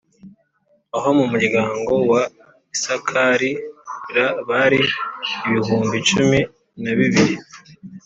Abo 0.95 1.09
mu 1.19 1.25
muryango 1.31 1.93
wa 2.11 2.21
isakari 2.75 3.51
r 4.13 4.15
bari 4.47 4.81
ibihumbi 5.47 5.97
cumi 6.09 6.39
na 6.81 6.91
bibiri 6.97 7.35